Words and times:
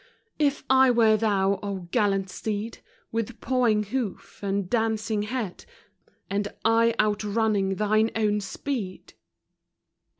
If 0.39 0.63
I 0.67 0.89
were 0.89 1.15
thou, 1.15 1.59
O 1.61 1.87
gallant 1.91 2.27
steed, 2.31 2.79
With 3.11 3.39
pawing 3.39 3.83
hoof, 3.83 4.39
and 4.41 4.67
dancing 4.67 5.21
head, 5.21 5.65
And 6.27 6.47
eye 6.65 6.95
outrunning 6.99 7.75
thine 7.75 8.09
own 8.15 8.39
speed; 8.41 9.09
VIII. 9.09 9.17